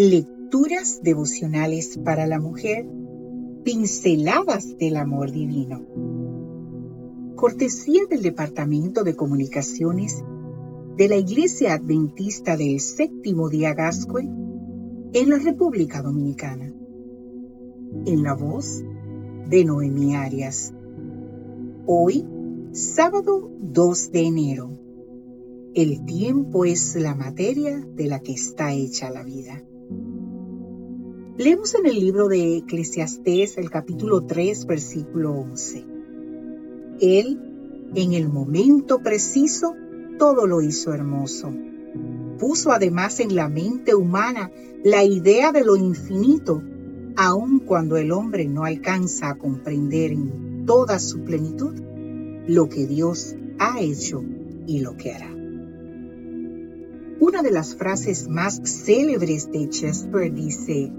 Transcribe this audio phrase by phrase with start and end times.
[0.00, 2.88] Lecturas devocionales para la mujer,
[3.64, 5.84] pinceladas del amor divino.
[7.34, 10.22] Cortesía del Departamento de Comunicaciones
[10.96, 14.22] de la Iglesia Adventista del Séptimo Día Gascue
[15.14, 16.72] en la República Dominicana.
[18.06, 18.84] En la voz
[19.48, 20.72] de Noemí Arias.
[21.86, 22.24] Hoy,
[22.70, 24.70] sábado 2 de enero.
[25.74, 29.64] El tiempo es la materia de la que está hecha la vida.
[31.38, 35.84] Leemos en el libro de Eclesiastés el capítulo 3, versículo 11.
[37.00, 39.72] Él, en el momento preciso,
[40.18, 41.54] todo lo hizo hermoso.
[42.40, 44.50] Puso además en la mente humana
[44.82, 46.60] la idea de lo infinito,
[47.14, 51.76] aun cuando el hombre no alcanza a comprender en toda su plenitud
[52.48, 54.24] lo que Dios ha hecho
[54.66, 55.32] y lo que hará.
[57.20, 60.90] Una de las frases más célebres de Shakespeare dice,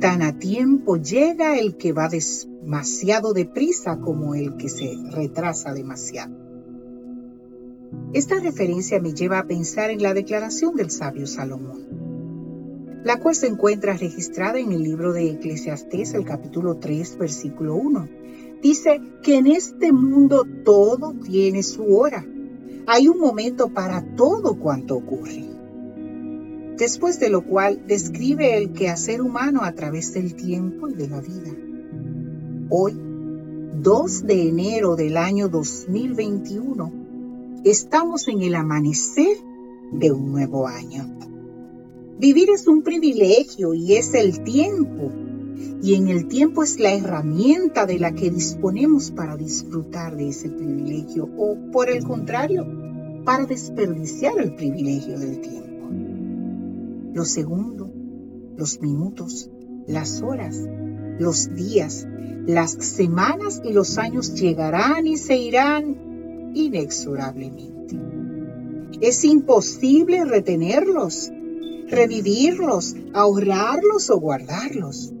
[0.00, 6.36] Tan a tiempo llega el que va demasiado deprisa como el que se retrasa demasiado.
[8.12, 13.48] Esta referencia me lleva a pensar en la declaración del sabio Salomón, la cual se
[13.48, 18.08] encuentra registrada en el libro de Eclesiastés, el capítulo 3, versículo 1.
[18.62, 22.24] Dice que en este mundo todo tiene su hora.
[22.86, 25.57] Hay un momento para todo cuanto ocurre
[26.78, 31.20] después de lo cual describe el quehacer humano a través del tiempo y de la
[31.20, 31.50] vida.
[32.70, 32.94] Hoy,
[33.82, 36.92] 2 de enero del año 2021,
[37.64, 39.36] estamos en el amanecer
[39.90, 41.18] de un nuevo año.
[42.20, 45.10] Vivir es un privilegio y es el tiempo,
[45.82, 50.48] y en el tiempo es la herramienta de la que disponemos para disfrutar de ese
[50.48, 52.66] privilegio o, por el contrario,
[53.24, 55.67] para desperdiciar el privilegio del tiempo
[57.14, 57.90] los segundos,
[58.56, 59.50] los minutos,
[59.86, 60.58] las horas,
[61.18, 62.06] los días,
[62.46, 67.98] las semanas y los años llegarán y se irán inexorablemente.
[69.00, 71.30] Es imposible retenerlos,
[71.88, 75.12] revivirlos, ahorrarlos o guardarlos.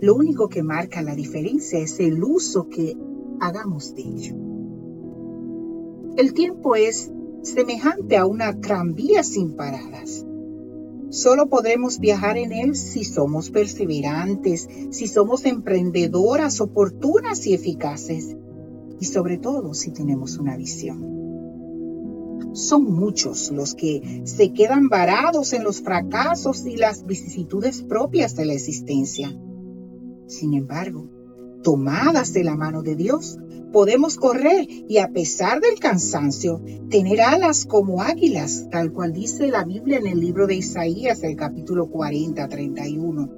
[0.00, 2.96] Lo único que marca la diferencia es el uso que
[3.40, 4.34] hagamos de ello.
[6.16, 7.10] El tiempo es
[7.42, 10.26] semejante a una tranvía sin paradas.
[11.10, 18.36] Solo podremos viajar en él si somos perseverantes, si somos emprendedoras, oportunas y eficaces.
[19.00, 21.18] Y sobre todo si tenemos una visión.
[22.52, 28.44] Son muchos los que se quedan varados en los fracasos y las vicisitudes propias de
[28.46, 29.34] la existencia.
[30.26, 31.08] Sin embargo,
[31.62, 33.38] tomadas de la mano de Dios,
[33.72, 39.64] podemos correr y a pesar del cansancio, tener alas como águilas, tal cual dice la
[39.64, 43.30] Biblia en el libro de Isaías, el capítulo 40, 31.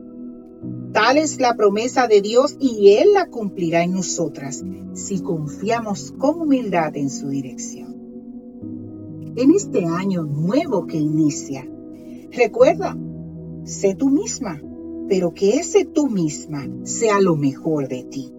[0.92, 6.40] Tal es la promesa de Dios y Él la cumplirá en nosotras si confiamos con
[6.40, 7.90] humildad en su dirección.
[9.36, 11.66] En este año nuevo que inicia,
[12.32, 12.96] recuerda,
[13.64, 14.60] sé tú misma,
[15.10, 18.32] pero que ese tú misma sea lo mejor de ti.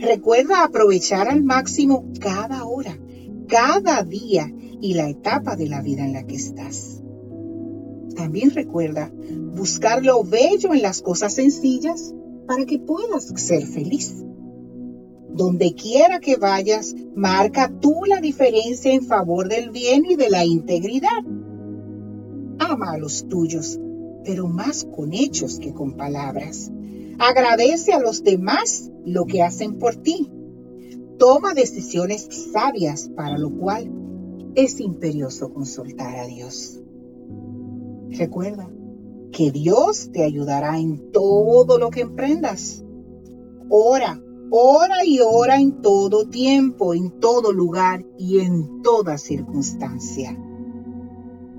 [0.00, 2.98] Recuerda aprovechar al máximo cada hora,
[3.46, 4.50] cada día
[4.80, 7.02] y la etapa de la vida en la que estás.
[8.14, 9.12] También recuerda
[9.54, 12.14] buscar lo bello en las cosas sencillas
[12.46, 14.14] para que puedas ser feliz.
[15.34, 20.46] Donde quiera que vayas, marca tú la diferencia en favor del bien y de la
[20.46, 21.22] integridad.
[22.58, 23.78] Ama a los tuyos,
[24.26, 26.72] pero más con hechos que con palabras.
[27.18, 30.28] Agradece a los demás lo que hacen por ti.
[31.16, 33.88] Toma decisiones sabias, para lo cual
[34.56, 36.80] es imperioso consultar a Dios.
[38.10, 38.68] Recuerda
[39.30, 42.84] que Dios te ayudará en todo lo que emprendas.
[43.68, 44.20] Ora,
[44.50, 50.36] ora y ora en todo tiempo, en todo lugar y en toda circunstancia.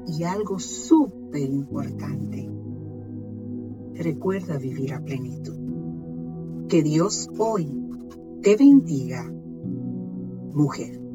[0.08, 2.50] Y algo súper importante
[3.96, 6.68] recuerda vivir a plenitud.
[6.68, 7.68] Que Dios hoy
[8.42, 9.24] te bendiga,
[10.54, 11.07] mujer.